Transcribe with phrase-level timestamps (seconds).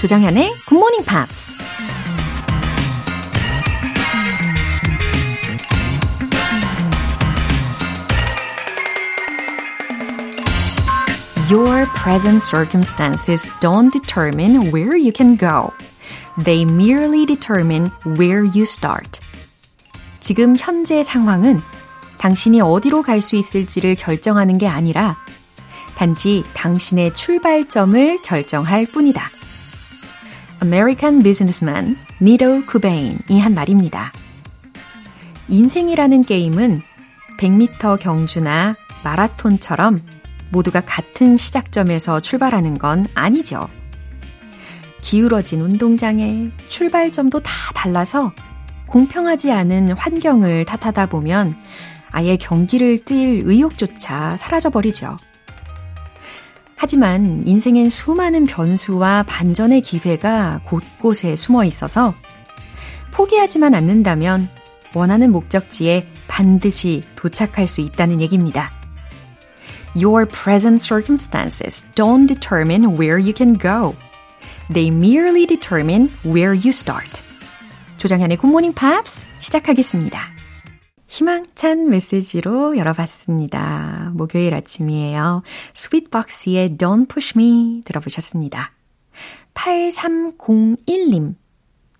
[0.00, 1.52] 조정현의 굿모닝 팝스.
[11.50, 15.70] Your present circumstances don't determine where you can go.
[16.42, 19.20] They merely determine where you start.
[20.20, 21.60] 지금 현재 상황은
[22.16, 25.18] 당신이 어디로 갈 수 있을지를 결정하는 게 아니라
[25.94, 29.39] 단지 당신의 출발점을 결정할 뿐이다.
[30.62, 34.12] American businessman Nido Kubain이 한 말입니다.
[35.48, 36.82] 인생이라는 게임은
[37.38, 40.00] 100m 경주나 마라톤처럼
[40.50, 43.68] 모두가 같은 시작점에서 출발하는 건 아니죠.
[45.00, 48.32] 기울어진 운동장에 출발점도 다 달라서
[48.86, 51.56] 공평하지 않은 환경을 탓하다 보면
[52.10, 55.16] 아예 경기를 뛸 의욕조차 사라져버리죠.
[56.82, 62.14] 하지만 인생엔 수많은 변수와 반전의 기회가 곳곳에 숨어 있어서
[63.10, 64.48] 포기하지만 않는다면
[64.94, 68.72] 원하는 목적지에 반드시 도착할 수 있다는 얘기입니다.
[69.94, 73.94] Your present circumstances don't determine where you can go.
[74.72, 77.20] They merely determine where you start.
[77.98, 80.39] 조정현의 굿모닝 팝스 시작하겠습니다.
[81.10, 84.12] 희망찬 메시지로 열어봤습니다.
[84.14, 85.42] 목요일 아침이에요.
[85.74, 88.70] 스윗박스의 Don't Push Me 들어보셨습니다.
[89.54, 91.34] 8301님.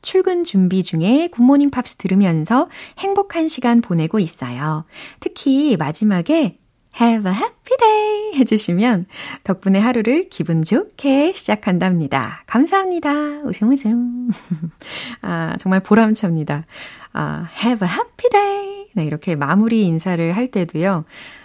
[0.00, 2.68] 출근 준비 중에 굿모닝 팝스 들으면서
[3.00, 4.84] 행복한 시간 보내고 있어요.
[5.18, 6.58] 특히 마지막에
[7.00, 9.06] Have a happy day 해주시면
[9.42, 12.44] 덕분에 하루를 기분 좋게 시작한답니다.
[12.46, 13.10] 감사합니다.
[13.42, 14.30] 웃음 웃음.
[15.22, 16.64] 아, 정말 보람찹니다.
[17.12, 18.69] 아, have a happy day.
[18.94, 21.04] 네, 이렇게 마무리 인사를 할 때도요.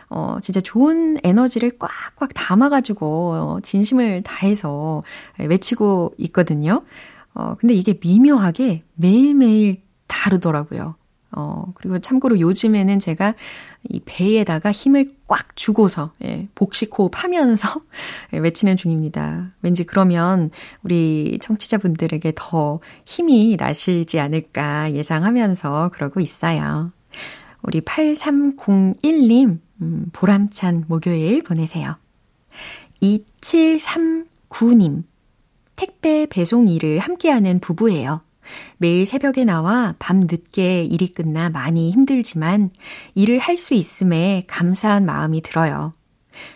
[0.10, 5.04] 어, 진짜 좋은 에너지를 꽉꽉 담아가지고, 어, 진심을 다해서
[5.40, 6.84] 외치고 있거든요.
[7.34, 10.96] 어, 근데 이게 미묘하게 매일매일 다르더라고요.
[11.38, 13.34] 어, 그리고 참고로 요즘에는 제가
[13.90, 17.82] 이 배에다가 힘을 꽉 주고서, 예, 복식 호흡 하면서
[18.34, 19.52] 예, 외치는 중입니다.
[19.62, 20.50] 왠지 그러면
[20.82, 26.92] 우리 청취자분들에게 더 힘이 나시지 않을까 예상하면서 그러고 있어요.
[27.68, 31.96] 우리 8301님, 음, 보람찬 목요일 보내세요.
[33.02, 35.04] 2739님,
[35.76, 38.22] 택배 배송 일을 함께하는 부부예요.
[38.78, 42.70] 매일 새벽에 나와 밤 늦게 일이 끝나 많이 힘들지만
[43.16, 45.94] 일을 할 수 있음에 감사한 마음이 들어요.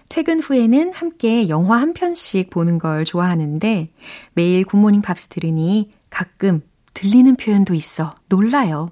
[0.09, 3.89] 퇴근 후에는 함께 영화 한 편씩 보는 걸 좋아하는데
[4.33, 6.61] 매일 굿모닝 팝스 들으니 가끔
[6.93, 8.91] 들리는 표현도 있어 놀라요.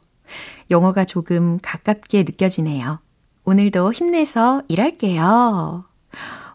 [0.69, 2.99] 영어가 조금 가깝게 느껴지네요.
[3.45, 5.85] 오늘도 힘내서 일할게요.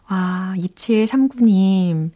[0.09, 2.11] 와, 2739님.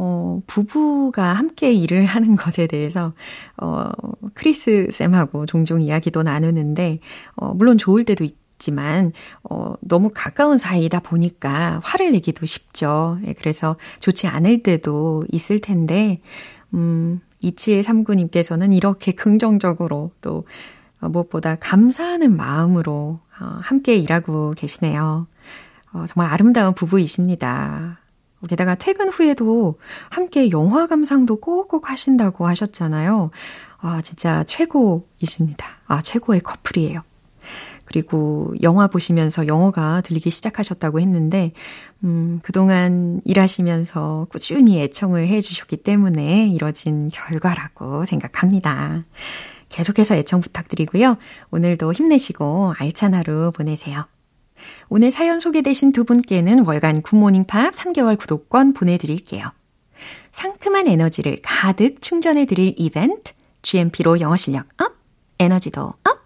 [0.00, 3.14] 어, 부부가 함께 일을 하는 것에 대해서,
[3.56, 3.90] 어,
[4.34, 7.00] 크리스 쌤하고 종종 이야기도 나누는데,
[7.34, 9.12] 어, 물론 좋을 때도 있지만,
[9.42, 13.18] 어, 너무 가까운 사이다 보니까 화를 내기도 쉽죠.
[13.26, 16.20] 예, 그래서 좋지 않을 때도 있을 텐데,
[16.74, 20.44] 음, 2739님께서는 이렇게 긍정적으로 또, 어,
[21.00, 25.26] 무엇보다 감사하는 마음으로 어, 함께 일하고 계시네요.
[25.92, 27.98] 어, 정말 아름다운 부부이십니다.
[28.48, 29.78] 게다가 퇴근 후에도
[30.10, 33.30] 함께 영화 감상도 꼭꼭 하신다고 하셨잖아요.
[33.80, 35.66] 아, 진짜 최고이십니다.
[35.86, 37.02] 아, 최고의 커플이에요.
[37.84, 41.52] 그리고 영화 보시면서 영어가 들리기 시작하셨다고 했는데,
[42.04, 49.04] 음, 그동안 일하시면서 꾸준히 애청을 해 주셨기 때문에 이뤄진 결과라고 생각합니다.
[49.68, 51.18] 계속해서 애청 부탁드리고요.
[51.50, 54.06] 오늘도 힘내시고 알찬 하루 보내세요.
[54.88, 59.52] 오늘 사연 소개되신 두 분께는 월간 굿모닝 팝 3개월 구독권 보내드릴게요.
[60.32, 64.94] 상큼한 에너지를 가득 충전해드릴 이벤트, GMP로 영어 실력 up,
[65.38, 66.18] 에너지도 up!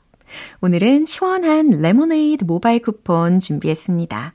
[0.60, 4.34] 오늘은 시원한 레모네이드 모바일 쿠폰 준비했습니다.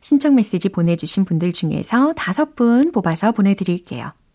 [0.00, 4.12] 신청 메시지 보내주신 분들 중에서 다섯 분 뽑아서 보내드릴게요.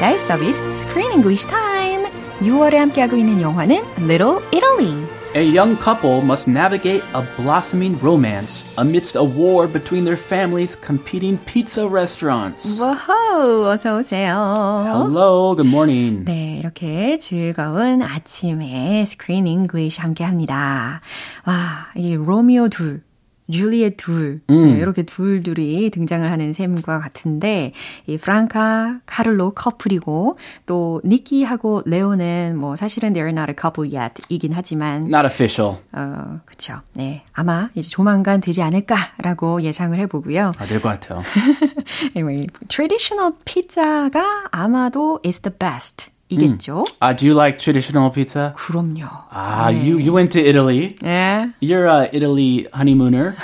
[0.00, 2.06] 배달 서비스 Screen English Time.
[2.40, 5.06] 6월에 함께하고 있는 영화는 Little Italy.
[5.34, 11.38] A young couple must navigate a blossoming romance amidst a war between their family's competing
[11.44, 12.80] pizza restaurants.
[12.80, 14.82] 와우, 어서 오세요.
[14.86, 16.24] Hello, good morning.
[16.24, 21.00] 네, 이렇게 즐거운 아침에 스크린 잉글리쉬 함께 합니다.
[21.46, 23.02] 와, 이 로미오 둘.
[23.51, 24.63] 줄리엣 둘, 음.
[24.63, 27.73] 네, 이렇게 둘둘이 등장을 하는 셈과 같은데,
[28.07, 34.53] 이 프랑카, 카를로 커플이고, 또 니키하고 레오는 뭐 사실은 they're not a couple yet 이긴
[34.53, 35.77] 하지만, not official.
[35.91, 36.81] 어, 그쵸.
[36.93, 37.23] 네.
[37.33, 40.51] 아마 이제 조만간 되지 않을까라고 예상을 해보고요.
[40.57, 41.23] 아, 될것 같아요.
[42.15, 46.09] anyway, traditional 피자가 아마도 is the best.
[46.31, 46.85] 이겠죠.
[46.87, 46.97] Mm.
[47.01, 48.53] Uh, do you like traditional pizza?
[48.55, 49.03] 그럼요.
[49.31, 49.83] Ah, 네.
[49.83, 50.95] you you went to Italy.
[51.01, 51.51] 네.
[51.61, 53.35] You're a Italy honeymooner.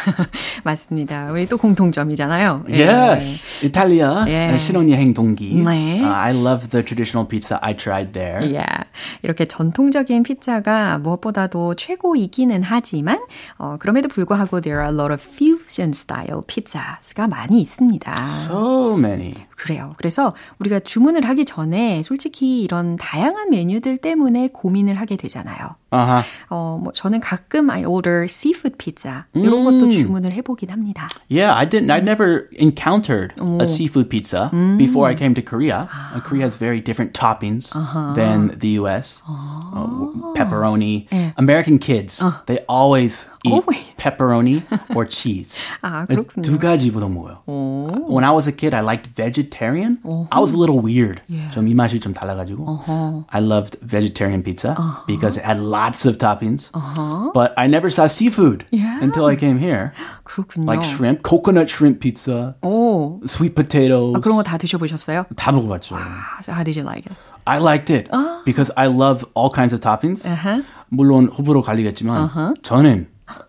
[0.63, 1.31] 맞습니다.
[1.31, 2.63] 우리 또 공통점이잖아요.
[2.69, 3.43] Yes.
[3.61, 3.67] 네.
[3.67, 4.57] 이탈리아 예.
[4.57, 5.53] 신혼여행 동기.
[5.55, 6.01] 네.
[6.01, 8.41] Uh, I love the traditional pizza I tried there.
[8.41, 8.85] Yeah.
[9.21, 13.19] 이렇게 전통적인 피자가 무엇보다도 최고이기는 하지만
[13.57, 18.15] 어, 그럼에도 불구하고 there are a lot of fusion style pizzas가 많이 있습니다.
[18.47, 19.33] So many.
[19.57, 19.93] 그래요.
[19.97, 25.75] 그래서 우리가 주문을 하기 전에 솔직히 이런 다양한 메뉴들 때문에 고민을 하게 되잖아요.
[25.92, 26.24] Uh-huh.
[26.48, 31.06] 어, 뭐 저는 가끔 I order seafood pizza 이런 것도 주문을 해보긴 합니다.
[31.28, 31.90] Yeah, I didn't.
[31.90, 33.60] I never encountered 오.
[33.60, 34.78] a seafood pizza 음.
[34.78, 35.88] before I came to Korea.
[35.92, 38.14] Uh, Korea has very different toppings uh-huh.
[38.14, 39.20] than the U.S.
[39.28, 41.08] Uh, pepperoni.
[41.12, 41.34] 네.
[41.36, 42.40] American kids, 어.
[42.46, 43.84] they always eat always.
[44.00, 44.64] pepperoni
[44.96, 45.60] or cheese.
[45.82, 46.40] 아, 그렇군요.
[46.42, 47.42] 두 가지 보통 먹어요.
[47.46, 48.08] 오.
[48.08, 49.98] When I was a kid, I liked vegetarian.
[50.04, 50.24] Uh-huh.
[50.32, 51.20] I was a little weird.
[51.28, 51.52] Yeah.
[51.52, 52.64] 좀 입맛이 좀 달라가지고.
[52.64, 53.24] Uh-huh.
[53.28, 55.04] I loved vegetarian pizza uh-huh.
[55.06, 56.70] because it had lots of toppings.
[56.74, 57.30] Uh-huh.
[57.34, 59.00] But I never saw seafood yeah.
[59.02, 59.92] until I came here.
[60.24, 60.66] 그렇군요.
[60.66, 63.18] Like shrimp, coconut shrimp pizza, 오.
[63.26, 64.14] sweet potatoes.
[64.16, 65.26] 아, 그런 거 다 드셔보셨어요?
[65.36, 65.96] 다 먹어봤죠.
[66.42, 67.16] So how did you like it?
[67.46, 68.40] I liked it uh.
[68.44, 70.24] because I love all kinds of toppings.
[70.24, 70.62] Uh-huh.
[70.90, 72.54] 물론 호불호 갈리겠지만 uh-huh.
[72.62, 73.06] 저는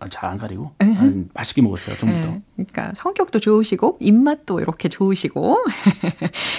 [0.09, 0.71] 잘 안 가리고
[1.33, 2.27] 맛있게 먹었어요 전부터.
[2.29, 5.57] 네, 그러니까 성격도 좋으시고 입맛도 이렇게 좋으시고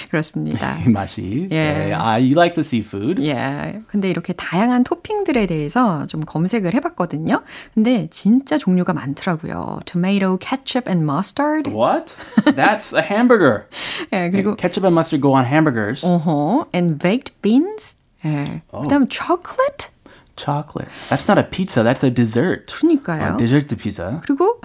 [0.09, 0.77] 그렇습니다.
[0.87, 1.47] 맛이.
[1.51, 1.93] 예.
[1.93, 3.23] 아, you like the seafood?
[3.25, 3.79] 예.
[3.87, 7.43] 근데 이렇게 다양한 토핑들에 대해서 좀 검색을 해봤거든요.
[7.73, 9.79] 근데 진짜 종류가 많더라고요.
[9.85, 11.69] Tomato, ketchup and mustard.
[11.69, 12.15] What?
[12.55, 13.65] That's a hamburger.
[14.13, 16.03] 예, 그리고 ketchup and mustard go on hamburgers.
[16.05, 16.65] Uh-huh.
[16.73, 17.95] And baked beans.
[18.25, 18.61] 예.
[18.71, 18.83] Oh.
[18.87, 19.89] 그다음 chocolate.
[20.35, 20.89] Chocolate.
[21.09, 21.83] That's not a pizza.
[21.83, 22.73] That's a dessert.
[22.73, 23.33] 그러니까요.
[23.33, 24.21] 어, 디저트 피자.
[24.23, 24.59] 그리고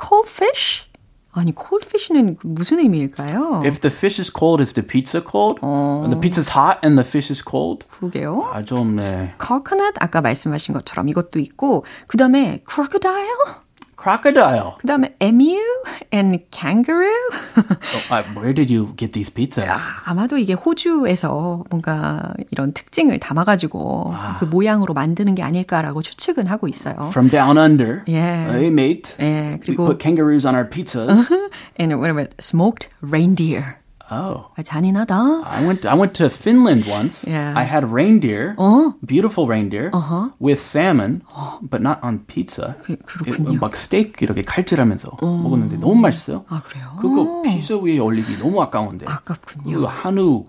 [0.00, 0.84] cold fish.
[1.36, 3.62] 아니, cold fish는 무슨 의미일까요?
[3.64, 5.58] If the fish is cold, is the pizza cold?
[5.62, 6.06] 어...
[6.08, 7.84] The pizza's hot and the fish is cold?
[7.90, 8.50] 그러게요.
[8.52, 9.34] 아, 좀, 네.
[9.44, 13.63] coconut, 아까 말씀하신 것처럼 이것도 있고, 그 다음에 crocodile?
[14.04, 14.72] Crocodile.
[14.78, 15.58] 그 다음에 emu
[16.12, 17.08] and kangaroo.
[17.56, 19.66] oh, uh, where did you get these pizzas?
[19.68, 24.36] 아, 아마도 이게 호주에서 뭔가 이런 특징을 담아가지고 아.
[24.38, 26.94] 그 모양으로 만드는 게 아닐까라고 추측은 하고 있어요.
[27.08, 28.02] From down under.
[28.08, 28.18] 예.
[28.20, 29.16] Hey mate.
[29.20, 29.58] 예.
[29.64, 31.30] 그리고 we put kangaroos on our pizzas.
[31.78, 33.78] and what about smoked reindeer?
[34.10, 34.52] Oh.
[34.62, 35.14] 잔인하다.
[35.44, 37.24] I went I went to Finland once.
[37.26, 37.54] Yeah.
[37.56, 38.92] I had reindeer, 어?
[39.04, 40.30] beautiful reindeer uh-huh.
[40.38, 41.22] with salmon,
[41.62, 42.76] but not on pizza.
[42.82, 43.58] 그, 그렇군요.
[43.58, 45.26] 막 스테이크 이렇게 칼질하면서 어.
[45.42, 46.44] 먹었는데 너무 맛있어요.
[46.48, 46.96] 아, 그래요?
[47.00, 49.06] 그거 피자 위에 올리기 너무 아까운데.
[49.08, 49.80] 아깝군요.
[49.80, 50.44] 그 한우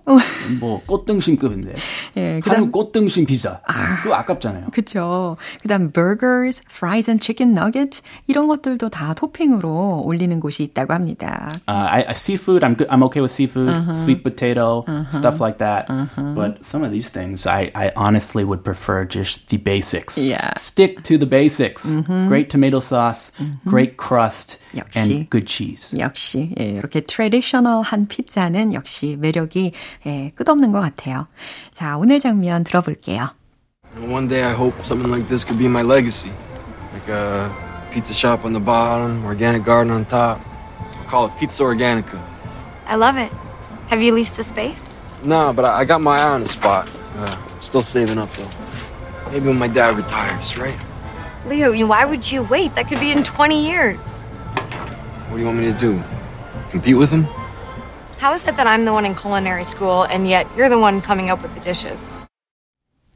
[0.59, 1.75] 뭐 꽃등심급인데.
[2.17, 3.61] 예, 그다음, 한우 꽃등심 피자.
[3.65, 4.67] 아, 그거 아깝잖아요.
[4.71, 5.37] 그렇죠.
[5.61, 11.47] 그다음 burgers, fries and chicken nuggets 이런 것들도 다 토핑으로 올리는 곳이 있다고 합니다.
[11.69, 13.44] Uh, I, I seafood I'm good, I'm okay with seafood.
[13.44, 13.94] seafood, uh-huh.
[13.94, 15.10] sweet potato, uh-huh.
[15.10, 15.88] stuff like that.
[15.90, 16.34] Uh-huh.
[16.34, 20.18] But some of these things, I, I honestly would prefer just the basics.
[20.18, 20.56] Yeah.
[20.58, 21.90] Stick to the basics.
[22.28, 23.32] Great tomato sauce,
[23.66, 24.96] great crust, 역시.
[24.96, 25.94] and good cheese.
[25.98, 29.72] 역시 예, 이렇게 트레디셔널한 피자는 역시 매력이
[30.06, 31.26] 예, 끝없는 것 같아요.
[31.72, 33.30] 자, 오늘 장면 들어볼게요.
[33.96, 36.30] One day I hope something like this could be my legacy.
[36.92, 37.50] Like a
[37.92, 40.40] pizza shop on the bottom, organic garden on top.
[40.98, 42.22] I'll call it Pizza Organica.
[42.85, 43.31] I love it.
[43.87, 44.99] Have you leased a space?
[45.23, 46.89] No, but I, got my eye on a spot.
[47.15, 48.49] Uh, still saving up though.
[49.31, 50.79] Maybe when my dad retires, right?
[51.45, 52.75] Leo, why would you wait?
[52.75, 54.21] That could be in 20 years.
[54.21, 56.01] What do you want me to do?
[56.69, 57.23] Compete with him?
[58.17, 61.01] How is it that I'm the one in culinary school and yet you're the one
[61.01, 62.11] coming up with the dishes?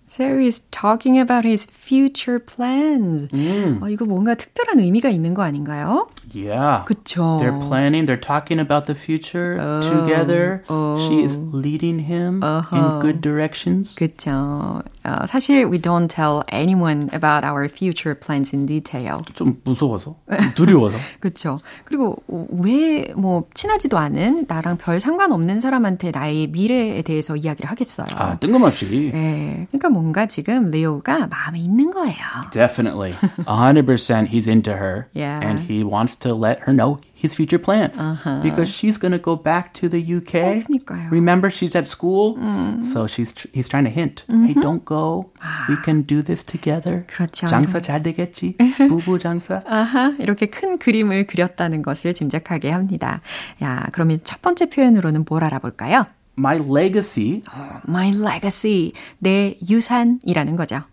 [0.09, 3.27] So he's talking about his future plans.
[3.33, 3.81] 음.
[3.83, 6.09] 어, 이거 뭔가 특별한 의미가 있는 거 아닌가요?
[6.33, 6.85] Yeah.
[6.87, 7.39] 그쵸.
[7.41, 10.63] They're planning, they're talking about the future oh, together.
[10.69, 10.99] Oh.
[10.99, 12.77] She is leading him uh-huh.
[12.77, 13.97] in good directions.
[13.97, 14.85] 그쵸.
[15.10, 19.18] 어, 사실 we don't tell anyone about our future plans in detail.
[19.34, 20.16] 좀 무서워서,
[20.56, 20.98] 두려워서.
[21.20, 21.60] 그렇죠.
[21.86, 28.08] 그리고 왜 뭐 친하지도 않은 나랑 별 상관없는 사람한테 나의 미래에 대해서 이야기를 하겠어요.
[28.16, 29.12] 아, 뜬금없이.
[29.14, 29.68] 네.
[29.72, 32.16] 그러니까 뭔가 지금 리오가 마음에 있는 거예요.
[32.52, 33.16] Definitely.
[33.46, 35.08] 100% he's into her.
[35.14, 35.40] Yeah.
[35.44, 38.00] And he wants to let her know his future plans.
[38.00, 38.40] Uh-huh.
[38.42, 40.36] Because she's going to go back to the UK.
[40.36, 41.12] 어, 그러니까요.
[41.12, 42.38] Remember, she's at school.
[42.38, 42.82] Mm.
[42.84, 44.24] So she's he's trying to hint.
[44.30, 44.46] Mm-hmm.
[44.46, 45.32] Hey, don't go.
[45.68, 47.06] We can do this together.
[47.08, 47.48] 그렇죠.
[47.48, 48.56] 장사 잘 되겠지.
[48.88, 49.62] 부부 장사.
[49.68, 53.22] 아하, 이렇게 큰 그림을 그렸다는 것을 짐작하게 합니다.
[53.62, 56.06] 야, 그러면 첫 번째 표현으로는 뭘 알아볼까요?
[56.38, 57.42] My legacy.
[57.54, 58.94] Oh, my legacy.
[59.18, 60.84] 내 유산이라는 거죠.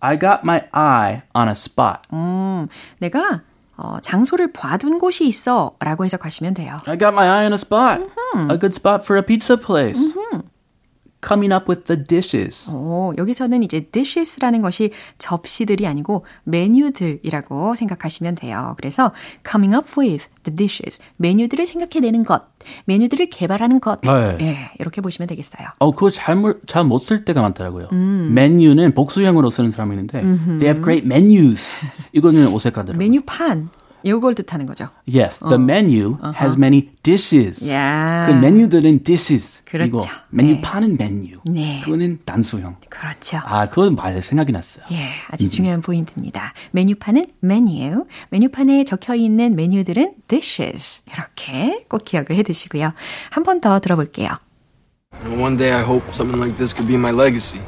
[0.00, 2.00] I got my eye on a spot.
[2.14, 3.42] 음, 내가
[3.80, 6.76] 어, 장소를 봐둔 곳이 있어 라고 해석하시면 돼요.
[6.86, 8.00] I got my eye on a spot.
[8.00, 8.50] Mm-hmm.
[8.50, 10.14] A good spot for a pizza place.
[10.14, 10.40] Mm-hmm.
[11.26, 12.70] Coming up with the dishes.
[12.72, 18.74] 오, 여기서는 이제 dishes라는 것이 접시들이 아니고 메뉴들이라고 생각하시면 돼요.
[18.78, 19.12] 그래서
[19.48, 21.00] coming up with the dishes.
[21.16, 22.44] 메뉴들을 생각해내는 것,
[22.86, 24.00] 메뉴들을 개발하는 것.
[24.02, 24.38] 네.
[24.40, 25.68] 예, 이렇게 보시면 되겠어요.
[25.78, 27.88] 어, 그거 잘못 잘못 쓸 때가 많더라고요.
[27.92, 28.32] 음.
[28.34, 30.58] 메뉴는 복수형으로 쓰는 사람이 있는데 음흠.
[30.58, 31.78] they have great menus.
[32.12, 32.98] 이거는 어색하더라고요.
[32.98, 33.70] 메뉴판.
[34.02, 34.88] 이걸 뜻하는 거죠.
[35.06, 35.58] Yes, the 어.
[35.58, 36.34] menu uh-huh.
[36.40, 37.68] has many dishes.
[37.70, 38.26] Yeah.
[38.32, 39.62] 그 메뉴들은 dishes.
[39.64, 39.88] 그렇죠.
[39.88, 41.04] 이거 메뉴판은 네.
[41.04, 41.38] 메뉴.
[41.44, 41.80] 네.
[41.84, 42.76] 그거는 단수형.
[42.88, 43.38] 그렇죠.
[43.44, 44.20] 아, 그건 맞아요.
[44.20, 44.84] 생각이 났어요.
[44.92, 45.50] 예, 아주 음.
[45.50, 46.52] 중요한 포인트입니다.
[46.72, 48.04] 메뉴판은 메뉴.
[48.30, 51.02] 메뉴판에 적혀 있는 메뉴들은 dishes.
[51.12, 52.92] 이렇게 꼭 기억을 해 두시고요.
[53.30, 54.30] 한 번 더 들어볼게요.
[55.26, 57.60] One day I hope something like this could be my legacy.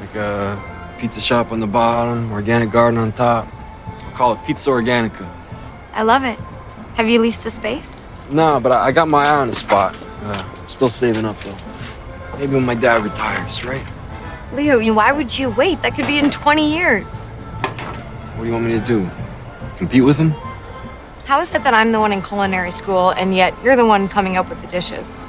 [0.00, 0.56] Like a
[0.98, 3.46] pizza shop on the bottom, organic garden on top.
[3.46, 5.28] I'll call it Pizza Organica.
[5.93, 6.39] I love it.
[6.95, 8.07] Have you leased a space?
[8.29, 9.95] No, but I, got my eye on a spot.
[10.23, 11.55] Uh, still saving up though.
[12.37, 13.85] Maybe when my dad retires, right?
[14.53, 15.81] Leo, why would you wait?
[15.81, 17.27] That could be in 20 years.
[18.35, 19.09] What do you want me to do?
[19.77, 20.33] Compete with him?
[21.25, 24.07] How is it that I'm the one in culinary school and yet you're the one
[24.07, 25.19] coming up with the dishes?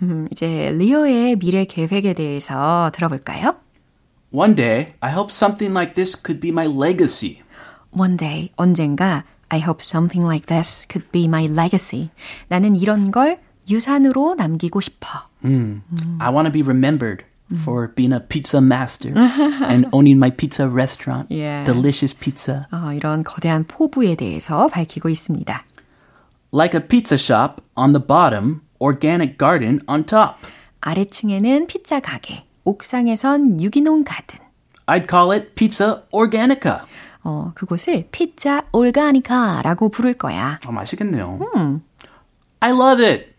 [0.31, 3.55] 이제 리오의 미래 계획에 대해서 들어볼까요?
[4.31, 7.41] One day, I hope something like this could be my legacy.
[7.91, 12.11] One day, 언젠가 I hope something like this could be my legacy.
[12.47, 15.27] 나는 이런 걸 유산으로 남기고 싶어.
[15.43, 15.81] Mm.
[15.91, 16.17] Mm.
[16.21, 17.25] I want to be remembered
[17.63, 21.27] for being a pizza master and owning my pizza restaurant.
[21.31, 21.63] Yeah.
[21.65, 22.67] Delicious pizza.
[22.71, 25.63] 어, 이런 거대한 포부에 대해서 밝히고 있습니다.
[26.51, 30.35] Like a pizza shop on the bottom, organic garden on top.
[30.81, 34.39] 아래층에는 피자 가게, 옥상에선 유기농 가든.
[34.87, 36.81] I'd call it Pizza Organica.
[37.24, 40.60] 어, 그곳을 피자 올가니카라고 부를 거야.
[40.64, 41.40] 아, 맛있겠네요.
[41.56, 41.82] 음.
[42.60, 43.34] I love it.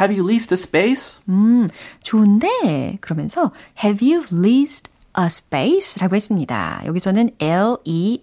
[0.00, 1.20] Have you leased a space?
[1.28, 1.68] 음,
[2.02, 3.52] 좋은데 그러면서
[3.84, 6.80] Have you leased a space라고 했습니다.
[6.86, 8.22] 여기서는 L-E-A-S-E라는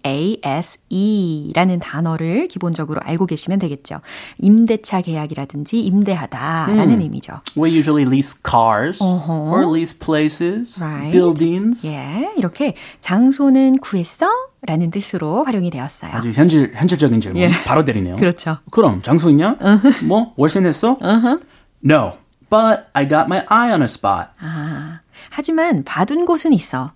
[1.79, 3.99] 단어를 기본적으로 알고 계시면 되겠죠.
[4.39, 7.01] 임대차 계약이라든지 임대하다라는 음.
[7.01, 7.41] 의미죠.
[7.57, 9.51] We usually lease cars uh-huh.
[9.51, 11.11] or lease places, right.
[11.11, 11.85] buildings.
[11.87, 14.29] 예, 이렇게 장소는 구했어?
[14.67, 16.11] 라는 뜻으로 활용이 되었어요.
[16.11, 17.41] 아주 현실, 현실적인 질문.
[17.41, 17.49] 예.
[17.65, 18.15] 바로 때리네요.
[18.15, 18.57] 그렇죠.
[18.71, 19.57] 그럼 장소 있냐?
[19.65, 20.07] Uh-huh.
[20.07, 20.97] 뭐 월세 냈어?
[21.01, 21.39] Uh-huh.
[21.83, 22.17] No,
[22.49, 24.29] but I got my eye on a spot.
[24.39, 24.94] 아,
[25.35, 26.93] 하지만 봐둔 곳은 있어.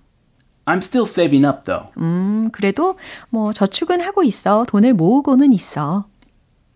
[0.63, 1.91] I'm still saving up though.
[1.98, 2.96] 음, 그래도
[3.29, 4.63] 뭐 저축은 하고 있어.
[4.65, 6.05] 돈을 모으고는 있어.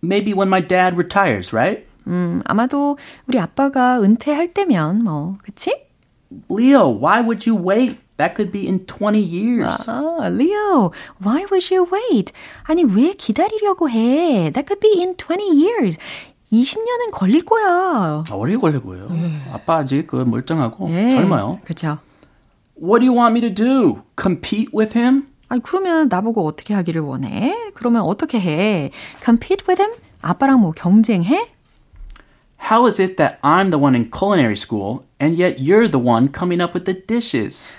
[0.03, 1.85] Maybe when my dad retires, right?
[2.07, 5.87] 음, 아마도 우리 아빠가 은퇴할 때면 뭐, 그치?
[6.49, 7.97] Leo, why would you wait?
[8.17, 9.85] That could be in 20 years.
[9.87, 10.91] 아, Leo,
[11.23, 12.33] why would you wait?
[12.63, 14.51] 아니, 왜 기다리려고 해?
[14.51, 15.97] That could be in 20 years.
[16.53, 18.23] 20년은 걸릴 거야.
[18.31, 19.07] 오래 걸릴 거예요.
[19.11, 19.41] 예.
[19.51, 21.09] 아빠 아직 그 멀쩡하고 예.
[21.11, 21.59] 젊어요.
[21.63, 21.97] 그렇죠.
[22.81, 24.01] What do you want me to do?
[24.21, 25.27] Compete with him?
[25.49, 27.55] 아니 그러면 나보고 어떻게 하기를 원해?
[27.73, 28.91] 그러면 어떻게 해?
[29.23, 29.97] Compete with him?
[30.21, 31.52] 아빠랑 뭐 경쟁해?
[32.69, 36.29] How is it that I'm the one in culinary school and yet you're the one
[36.29, 37.73] coming up with the dishes?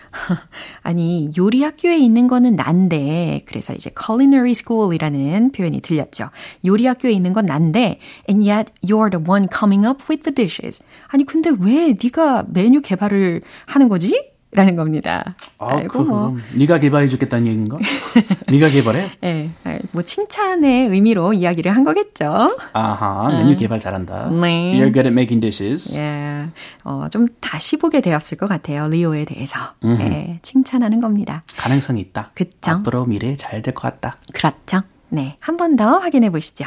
[0.82, 6.28] 아니, 요리 학교에 있는 거는 난데, 그래서 이제 culinary school이라는 표현이 들렸죠.
[6.66, 7.98] 요리 학교에 있는 건 난데,
[8.28, 10.84] and yet you're the one coming up with the dishes.
[11.08, 14.33] 아니, 근데 왜 네가 메뉴 개발을 하는 거지?
[14.54, 15.34] 라는 겁니다.
[15.58, 16.36] 아, 아이고, 그, 뭐.
[16.54, 17.76] 네가 개발해 주겠다는 얘기인가?
[18.48, 19.10] 네가 개발해?
[19.20, 19.50] 네,
[19.92, 22.56] 뭐 칭찬의 의미로 이야기를 한 거겠죠.
[22.72, 23.56] 아하, 메뉴 음.
[23.56, 24.28] 개발 잘한다.
[24.30, 24.74] 네.
[24.78, 25.98] You're good at making dishes.
[25.98, 26.46] 예,
[26.84, 28.86] 어, 좀 다시 보게 되었을 것 같아요.
[28.86, 29.58] 리오에 대해서.
[29.84, 30.02] 음흠.
[30.02, 31.42] 네, 칭찬하는 겁니다.
[31.56, 32.30] 가능성이 있다.
[32.34, 32.70] 그쵸.
[32.70, 34.16] 앞으로 미래 잘될 것 같다.
[34.32, 34.82] 그렇죠.
[35.10, 36.66] 네, 한 번 더 확인해 보시죠.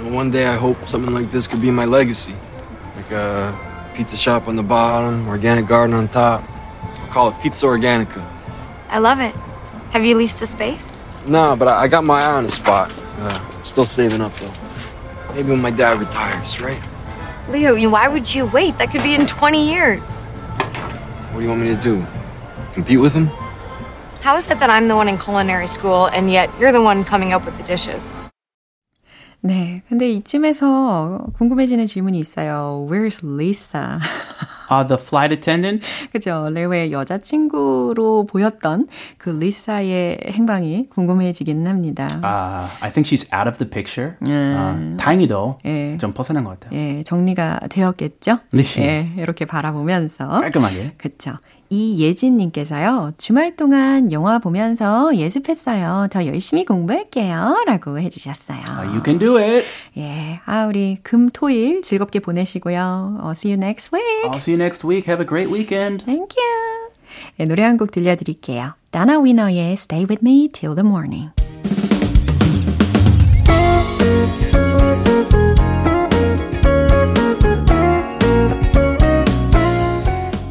[0.00, 2.34] One day I hope something like this could be my legacy.
[2.96, 3.52] Like a
[3.94, 6.42] pizza shop on the bottom, organic garden on top.
[7.15, 8.25] call it Pizza Organica.
[8.89, 9.35] I love it.
[9.91, 11.03] Have you leased a space?
[11.25, 12.91] Nah, but I, I got my eye on a spot.
[13.19, 14.53] Uh, still saving up though.
[15.33, 16.81] Maybe when my dad retires, right?
[17.49, 18.77] Leo, why would you wait?
[18.77, 20.23] That could be in 20 years.
[21.31, 22.05] What do you want me to do?
[22.73, 23.27] Compete with him?
[24.21, 27.03] How is it that I'm the one in culinary school and yet you're the one
[27.03, 28.15] coming up with the dishes?
[29.43, 32.85] 네, 근데 이쯤에서 궁금해지는 질문이 있어요.
[32.87, 33.99] Where's Lisa?
[34.70, 35.88] Uh, the flight attendant?
[36.12, 36.48] 그죠.
[36.50, 38.86] 레오의 여자친구로 보였던
[39.18, 42.06] 그 리사의 행방이 궁금해지긴 합니다.
[42.22, 44.14] Uh, I think she's out of the picture.
[44.26, 44.96] 음.
[44.96, 45.96] Uh, 다행히도 예.
[45.98, 46.78] 좀 벗어난 것 같아요.
[46.78, 48.38] 예, 정리가 되었겠죠?
[48.50, 48.62] 네.
[48.78, 50.28] 예, 이렇게 바라보면서.
[50.28, 50.94] 깔끔하게.
[50.98, 51.38] 그쵸.
[51.70, 56.08] 이예진님께서요, 주말 동안 영화 보면서 예습했어요.
[56.10, 57.64] 더 열심히 공부할게요.
[57.66, 58.62] 라고 해주셨어요.
[58.68, 59.64] Uh, you can do it.
[59.96, 60.40] 예.
[60.46, 63.18] 아, 우리 금, 토 일 즐겁게 보내시고요.
[63.22, 64.30] Uh, see you next week.
[64.30, 65.06] I'll see you next week.
[65.10, 66.04] Have a great weekend.
[66.04, 66.90] Thank you.
[67.40, 68.74] 예, 노래 한 곡 들려드릴게요.
[68.90, 71.30] 다나 위너의 Stay With Me Till the Morning.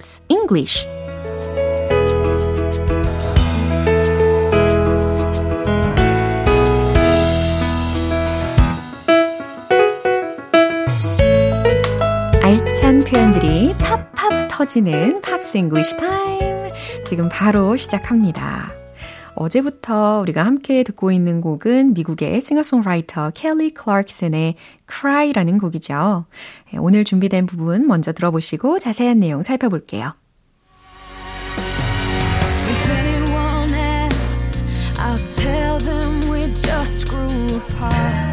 [0.00, 0.88] Pops English.
[12.42, 16.72] 알찬 표현들이 팝팝 터지는 Pops English time.
[17.04, 18.79] 지금 바로 시작합니다.
[19.40, 24.56] 어제부터 우리가 함께 듣고 있는 곡은 미국의 싱어송라이터 켈리 클락슨의
[24.86, 26.26] Cry라는 곡이죠.
[26.78, 30.12] 오늘 준비된 부분 먼저 들어보시고 자세한 내용 살펴볼게요.
[36.52, 38.29] Just grew apart.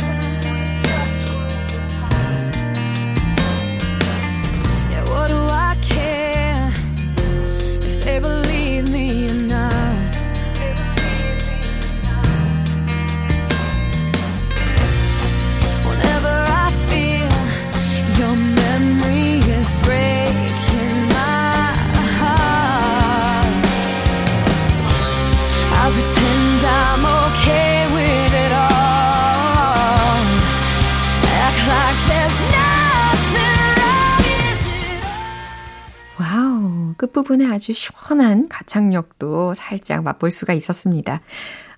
[37.28, 41.22] 부분에 아주 시원한 가창력도 살짝 맛볼 수가 있었습니다.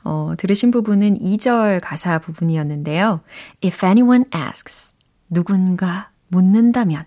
[0.04, 3.22] 어, 들으신 부분은 2절 가사 부분이었는데요.
[3.64, 4.94] If anyone asks,
[5.30, 7.06] 누군가 묻는다면,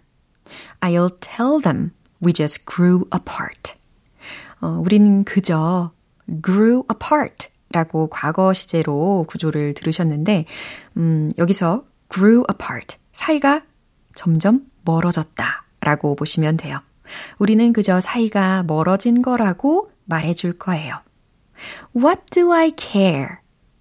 [0.81, 3.75] I'll tell them we just grew apart.
[4.61, 5.93] 어, 우리는 그저
[6.45, 10.47] grew apart 라고 과거 시제로 구조를 들으셨는데,
[10.97, 13.63] 음, 여기서 grew apart, 사이가
[14.15, 16.81] 점점 멀어졌다 라고 보시면 돼요.
[17.39, 20.97] 우리는 그저 사이가 멀어진 거라고 말해줄 거예요.
[21.97, 23.29] What do I care?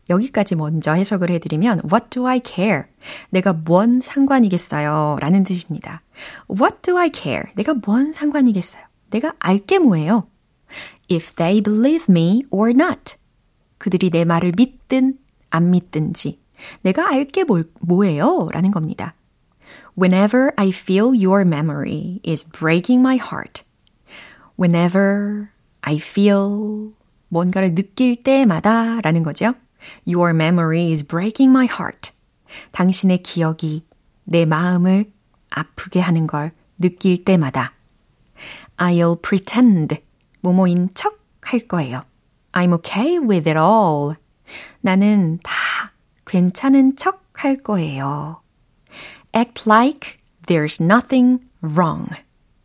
[0.10, 2.84] 여기까지 먼저 해석을 해드리면 What do I care?
[3.30, 5.18] 내가 뭔 상관이겠어요?
[5.22, 6.02] 라는 뜻입니다.
[6.50, 7.44] What do I care?
[7.56, 8.84] 내가 뭔 상관이겠어요?
[9.10, 10.28] 내가 알게 뭐예요?
[11.12, 13.16] If they believe me or not.
[13.78, 15.18] 그들이 내 말을 믿든
[15.50, 16.40] 안 믿든지
[16.82, 18.48] 내가 알게 뭘, 뭐예요?
[18.52, 19.16] 라는 겁니다.
[20.02, 23.62] Whenever I feel your memory is breaking my heart.
[24.58, 25.52] Whenever
[25.84, 26.94] I feel
[27.30, 29.54] 뭔가를 느낄 때마다 라는 거죠.
[30.08, 32.10] Your memory is breaking my heart.
[32.72, 33.86] 당신의 기억이
[34.24, 35.06] 내 마음을
[35.52, 37.74] 아프게 하는 걸 느낄 때마다
[38.78, 40.02] I'll pretend
[40.40, 42.06] 모모인 척 할 거예요.
[42.54, 44.16] I'm okay with it all.
[44.80, 45.54] 나는 다
[46.26, 48.42] 괜찮은 척 할 거예요.
[49.34, 52.08] Act like there's nothing wrong.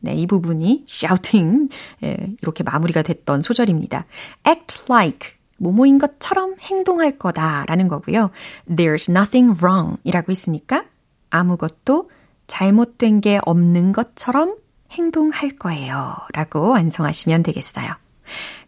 [0.01, 1.69] 네, 이 부분이 shouting
[2.03, 4.07] 예, 이렇게 마무리가 됐던 소절입니다.
[4.47, 8.31] act like 뭐뭐인 것처럼 행동할 거다라는 거고요.
[8.69, 10.85] There's nothing wrong 이라고 했으니까
[11.31, 12.11] 아무것도
[12.47, 14.57] 잘못된 게 없는 것처럼
[14.93, 16.17] 행동할 거예요.
[16.33, 17.93] 라고 완성하시면 되겠어요.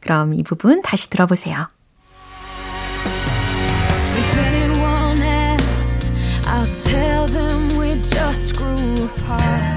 [0.00, 1.68] 그럼 이 부분 다시 들어보세요.
[9.16, 9.67] Apart.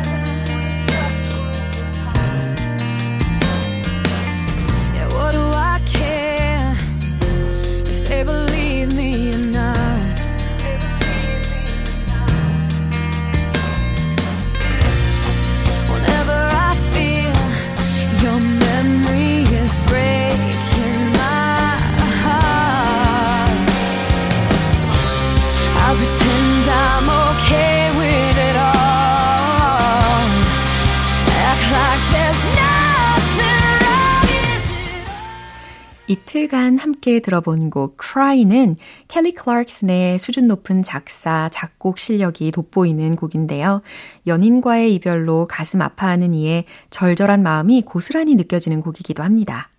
[36.11, 38.75] 이틀간 함께 들어본 곡 Cry는
[39.07, 43.81] 켈리 클락슨의 수준 높은 작사, 작곡 실력이 돋보이는 곡인데요.
[44.27, 49.69] 연인과의 이별로 가슴 아파하는 이의 절절한 마음이 고스란히 느껴지는 곡이기도 합니다.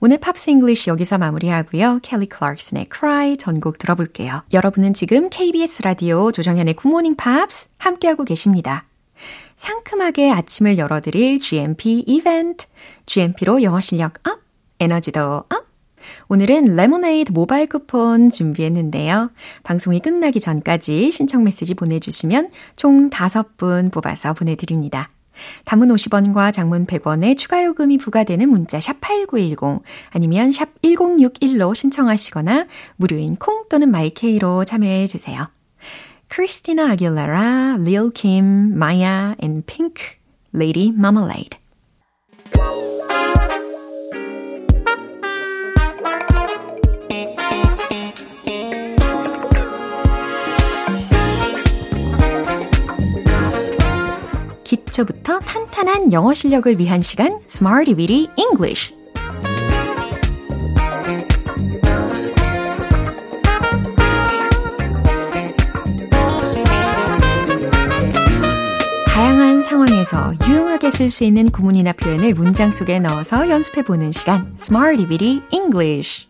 [0.00, 2.00] 오늘 Pops English 여기서 마무리하고요.
[2.02, 4.44] 켈리 클락슨의 Cry 전곡 들어볼게요.
[4.54, 8.86] 여러분은 지금 KBS 라디오 조정현의 굿모닝 팝스 함께하고 계십니다.
[9.56, 12.64] 상큼하게 아침을 열어드릴 GMP 이벤트.
[13.04, 14.40] GMP로 영어 실력 up,
[14.80, 15.65] 에너지도 up.
[16.28, 19.30] 오늘은 레모네이드 모바일 쿠폰 준비했는데요.
[19.62, 25.08] 방송이 끝나기 전까지 신청 메시지 보내주시면 총 5분 뽑아서 보내드립니다.
[25.66, 33.36] 단문 50원과 장문 100원의 추가 요금이 부과되는 문자 샵 8910 아니면 샵 1061로 신청하시거나 무료인
[33.36, 35.48] 콩 또는 마이케이로 참여해 주세요.
[36.28, 40.02] 크리스티나 아길레라, 릴 킴, 마야 and 핑크,
[40.52, 41.56] 레이디 마멀레이드
[54.96, 58.94] 기초부터 탄탄한 영어 실력을 위한 시간 Smarty Weedy English.
[69.06, 75.06] 다양한 상황에서 유용하게 쓸 수 있는 구문이나 표현을 문장 속에 넣어서 연습해 보는 시간 Smarty
[75.06, 76.26] Weedy English.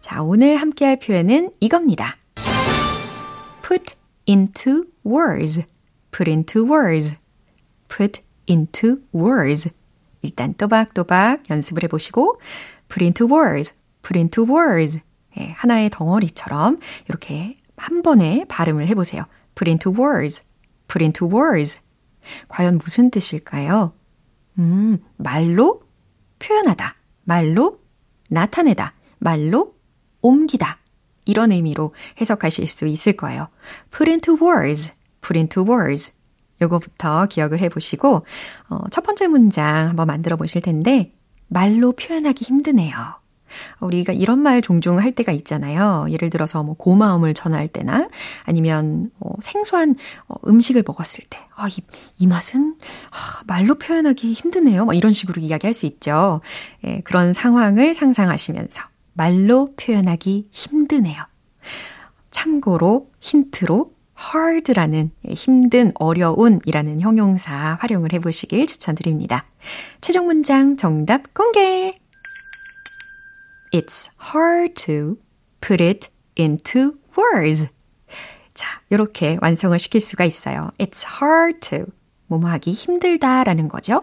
[0.00, 2.16] 자, 오늘 함께 할 표현은 이겁니다.
[3.66, 3.96] put
[4.28, 5.64] into words.
[6.12, 7.16] Put into words
[7.88, 9.70] put into words.
[10.22, 12.40] 일단 또박또박 연습을 해보시고
[12.88, 15.00] put into words, put into words.
[15.38, 19.24] 예, 하나의 덩어리처럼 이렇게 한 번에 발음을 해보세요.
[19.54, 20.44] put into words,
[20.88, 21.80] put into words.
[22.48, 23.92] 과연 무슨 뜻일까요?
[24.58, 25.82] 음, 말로
[26.38, 27.80] 표현하다, 말로
[28.28, 29.74] 나타내다, 말로
[30.22, 30.78] 옮기다.
[31.24, 33.48] 이런 의미로 해석하실 수 있을 거예요.
[33.90, 36.15] put into words, put into words.
[36.60, 38.24] 요거부터 기억을 해 보시고,
[38.68, 41.12] 어, 첫 번째 문장 한번 만들어 보실 텐데,
[41.48, 42.96] 말로 표현하기 힘드네요.
[43.80, 46.06] 우리가 이런 말 종종 할 때가 있잖아요.
[46.10, 48.08] 예를 들어서 뭐 고마움을 전할 때나
[48.44, 49.94] 아니면 어, 생소한
[50.28, 51.76] 어, 음식을 먹었을 때, 아, 이,
[52.18, 52.76] 이 맛은
[53.10, 54.84] 아, 말로 표현하기 힘드네요.
[54.84, 56.40] 뭐 이런 식으로 이야기할 수 있죠.
[56.84, 58.82] 예, 그런 상황을 상상하시면서
[59.14, 61.22] 말로 표현하기 힘드네요.
[62.30, 69.46] 참고로 힌트로 hard라는 힘든, 어려운이라는 형용사 활용을 해보시길 추천드립니다.
[70.00, 71.98] 최종 문장 정답 공개!
[73.72, 75.16] It's hard to
[75.60, 77.68] put it into words.
[78.54, 80.70] 자, 이렇게 완성을 시킬 수가 있어요.
[80.78, 81.86] It's hard to.
[82.28, 84.02] 뭐뭐 하기 힘들다라는 거죠.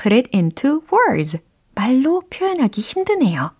[0.00, 1.38] put it into words.
[1.74, 3.52] 말로 표현하기 힘드네요.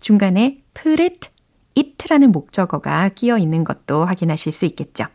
[0.00, 1.28] 중간에 put it,
[1.76, 5.06] it라는 목적어가 끼어 있는 것도 확인하실 수 있겠죠.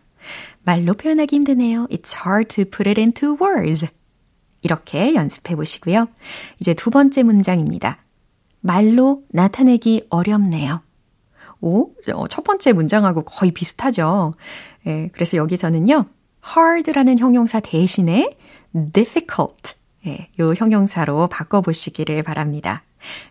[0.66, 1.88] 말로 표현하기 힘드네요.
[1.92, 3.88] It's hard to put it into words.
[4.62, 6.08] 이렇게 연습해 보시고요.
[6.60, 8.00] 이제 두 번째 문장입니다.
[8.62, 10.82] 말로 나타내기 어렵네요.
[11.62, 11.94] 오,
[12.30, 14.34] 첫 번째 문장하고 거의 비슷하죠.
[14.88, 16.06] 예, 그래서 여기서는요,
[16.44, 18.36] hard라는 형용사 대신에
[18.92, 19.74] difficult,
[20.08, 22.84] 예, 요 형용사로 바꿔보시기를 바랍니다.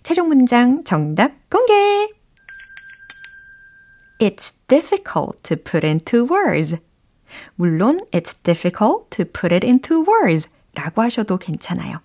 [0.05, 2.09] 최종 문장 정답 공개!
[4.21, 6.77] It's difficult to put into words.
[7.57, 12.01] 물론 it's difficult to put it into words 라고 하셔도 괜찮아요.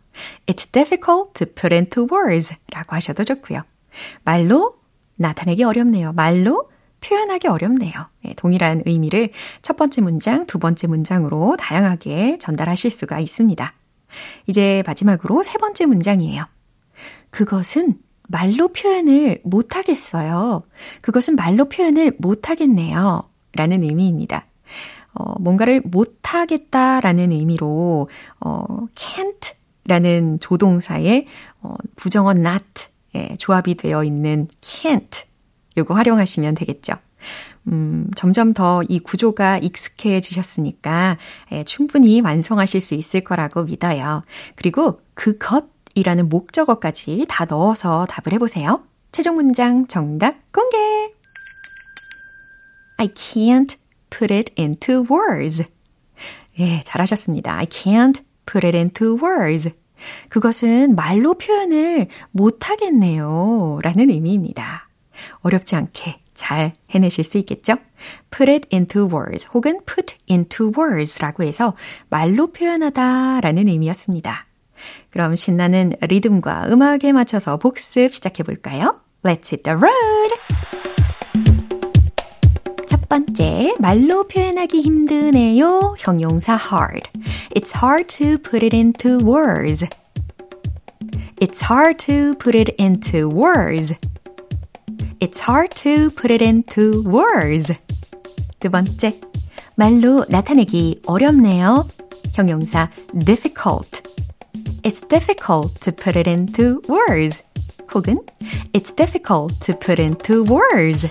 [0.45, 3.61] It's difficult to put into words 라고 하셔도 좋고요.
[4.23, 4.75] 말로
[5.17, 6.13] 나타내기 어렵네요.
[6.13, 6.69] 말로
[7.01, 7.93] 표현하기 어렵네요.
[8.23, 9.29] 네, 동일한 의미를
[9.61, 13.73] 첫 번째 문장, 두 번째 문장으로 다양하게 전달하실 수가 있습니다.
[14.47, 16.45] 이제 마지막으로 세 번째 문장이에요.
[17.29, 20.63] 그것은 말로 표현을 못하겠어요.
[21.01, 23.23] 그것은 말로 표현을 못하겠네요.
[23.53, 24.45] 라는 의미입니다.
[25.13, 31.25] 어, 뭔가를 못하겠다라는 의미로, 어, can't 라는 조동사의
[31.61, 35.25] 어, 부정어 not 예, 조합이 되어 있는 can't
[35.77, 36.93] 요거 활용하시면 되겠죠.
[37.67, 41.17] 음, 점점 더 이 구조가 익숙해지셨으니까
[41.51, 44.21] 예, 충분히 완성하실 수 있을 거라고 믿어요.
[44.55, 48.83] 그리고 그것이라는 목적어까지 다 넣어서 답을 해보세요.
[49.11, 50.77] 최종 문장 정답 공개!
[52.97, 53.75] I can't
[54.09, 55.63] put it into words.
[56.59, 57.55] 예, 잘하셨습니다.
[57.57, 59.71] I can't put it into words.
[60.29, 63.79] 그것은 말로 표현을 못하겠네요.
[63.83, 64.89] 라는 의미입니다.
[65.41, 67.75] 어렵지 않게 잘 해내실 수 있겠죠?
[68.31, 71.75] put it into words 혹은 put into words라고 해서
[72.09, 74.45] 말로 표현하다 라는 의미였습니다.
[75.09, 79.01] 그럼 신나는 리듬과 음악에 맞춰서 복습 시작해 볼까요?
[79.23, 80.58] Let's hit the road!
[83.08, 85.94] 첫 번째, 말로 표현하기 힘드네요.
[85.98, 87.08] 형용사 hard.
[87.54, 89.86] It's hard to put it into words.
[91.40, 93.94] It's hard to put it into words.
[95.20, 97.72] It's hard to put it into words.
[98.60, 99.12] 두 번째,
[99.76, 101.86] 말로 나타내기 어렵네요.
[102.34, 102.90] 형용사
[103.24, 104.02] difficult.
[104.82, 107.44] It's difficult to put it into words.
[107.94, 108.18] 혹은
[108.72, 111.06] It's difficult to put into words.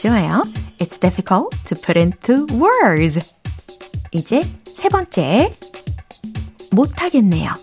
[0.00, 0.42] 좋아요.
[0.84, 3.34] It's difficult to put into words.
[4.12, 5.52] 이제 세 번째.
[6.72, 7.54] 못하겠네요.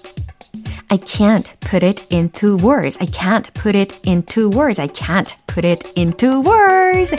[0.90, 2.98] I can't put it into words.
[3.02, 4.80] I can't put it into words.
[4.80, 7.14] I can't put it into words.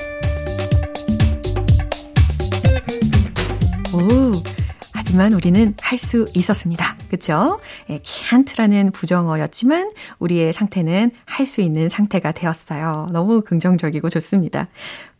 [5.13, 6.97] 하지만 우리는 할 수 있었습니다.
[7.07, 7.59] 그쵸?
[7.91, 13.09] 예, can't라는 부정어였지만 우리의 상태는 할 수 있는 상태가 되었어요.
[13.11, 14.69] 너무 긍정적이고 좋습니다.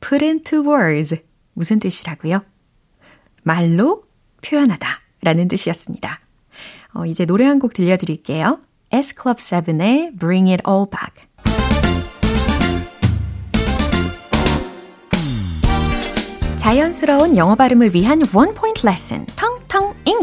[0.01, 1.23] put into words.
[1.53, 2.41] 무슨 뜻이라고요?
[3.43, 4.06] 말로
[4.41, 4.88] 표현하다
[5.21, 6.21] 라는 뜻이었습니다.
[6.95, 8.62] 어, 이제 노래 한 곡 들려드릴게요.
[8.91, 11.27] S Club 7의 Bring It All Back.
[16.58, 19.52] 자연스러운 영어 발음을 위한 원 포인트 레슨, 텅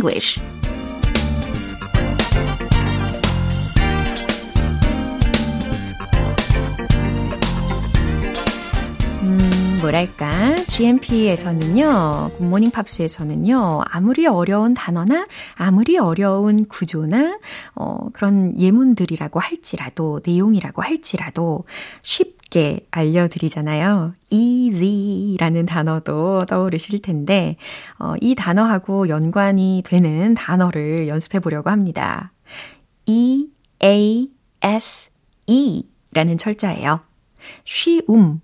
[0.00, 0.40] 텅 English.
[9.80, 17.38] 뭐랄까, GMP에서는요, 굿모닝 팝스에서는요, 아무리 어려운 단어나, 아무리 어려운 구조나,
[17.74, 21.64] 어, 그런 예문들이라고 할지라도, 내용이라고 할지라도,
[22.02, 24.14] 쉽 게 알려드리잖아요.
[24.30, 27.56] easy라는 단어도 떠오르실 텐데,
[27.98, 32.32] 어, 이 단어하고 연관이 되는 단어를 연습해 보려고 합니다.
[33.06, 33.48] E,
[33.82, 34.30] A,
[34.62, 35.10] S,
[35.46, 37.00] E 라는 철자예요.
[37.64, 38.40] 쉬움,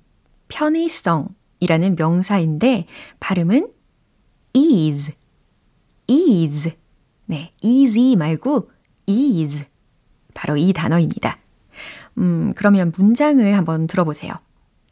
[0.48, 1.28] 편의성
[1.60, 2.86] 이라는 명사인데
[3.20, 3.68] 발음은
[4.52, 5.14] ease,
[6.06, 6.72] ease.
[7.26, 8.70] 네, easy 말고
[9.06, 9.66] ease.
[10.34, 11.38] 바로 이 단어입니다.
[12.18, 14.34] 음, 그러면 문장을 한번 들어보세요.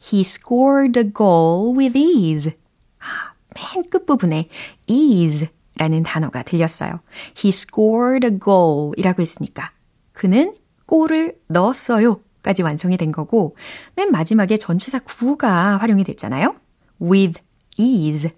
[0.01, 2.53] He scored a goal with ease.
[2.99, 4.49] 아, 맨 끝부분에
[4.87, 6.99] ease 라는 단어가 들렸어요.
[7.37, 9.71] He scored a goal 이라고 했으니까
[10.13, 13.57] 그는 골을 넣었어요 까지 완성이 된 거고
[13.95, 16.55] 맨 마지막에 전치사 구가 활용이 됐잖아요.
[17.01, 17.41] with
[17.77, 18.31] ease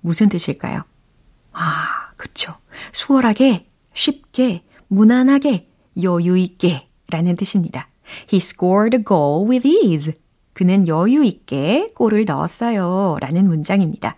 [0.00, 0.82] 무슨 뜻일까요?
[1.52, 2.54] 아, 그쵸.
[2.92, 5.68] 수월하게, 쉽게, 무난하게,
[6.02, 7.89] 여유 있게 라는 뜻입니다.
[8.32, 10.14] He scored a goal with ease.
[10.52, 13.18] 그는 여유 있게 골을 넣었어요.
[13.20, 14.16] 라는 문장입니다.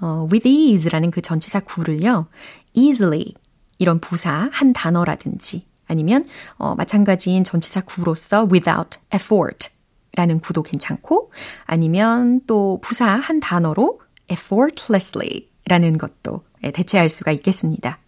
[0.00, 2.28] 어, with ease라는 그 전치사 구를요,
[2.72, 3.34] easily
[3.78, 6.24] 이런 부사 한 단어라든지 아니면
[6.56, 9.68] 어, 마찬가지인 전치사 구로서 without effort
[10.14, 11.32] 라는 구도 괜찮고
[11.64, 14.00] 아니면 또 부사 한 단어로
[14.30, 17.98] effortlessly 라는 것도 대체할 수가 있겠습니다.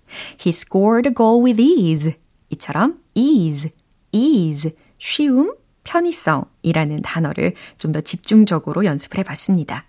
[0.41, 2.15] He scored a goal with ease.
[2.51, 3.71] 이처럼 ease,
[4.13, 9.87] ease, 쉬움, 편의성이라는 단어를 좀 더 집중적으로 연습을 해봤습니다.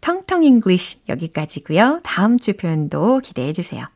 [0.00, 2.00] 텅텅 English 여기까지고요.
[2.04, 3.86] 다음 주 표현도 기대해 주세요.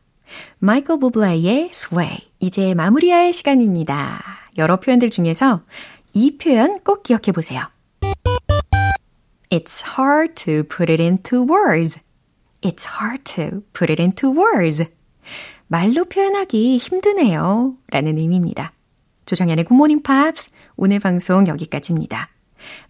[0.58, 2.18] 마이클 부블레의 Sway.
[2.40, 4.22] 이제 마무리할 시간입니다.
[4.56, 5.62] 여러 표현들 중에서
[6.14, 7.62] 이 표현 꼭 기억해 보세요.
[9.50, 12.00] It's hard to put it into words.
[12.62, 14.84] It's hard to put it into words.
[15.68, 17.74] 말로 표현하기 힘드네요.
[17.88, 18.72] 라는 의미입니다.
[19.28, 22.30] 조정현의 굿모닝 팝스 오늘 방송 여기까지입니다.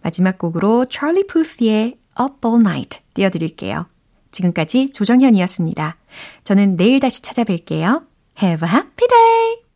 [0.01, 3.87] 마지막 곡으로 찰리 푸스의 Up All Night 띄워드릴게요.
[4.31, 5.97] 지금까지 조정현이었습니다.
[6.45, 8.05] 저는 내일 다시 찾아뵐게요.
[8.41, 9.58] Have a happy day!